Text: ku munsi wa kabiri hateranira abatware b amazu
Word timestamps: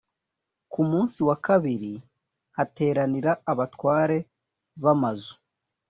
ku 0.71 0.81
munsi 0.91 1.19
wa 1.27 1.37
kabiri 1.45 1.93
hateranira 2.55 3.31
abatware 3.51 4.17
b 4.81 4.83
amazu 4.93 5.33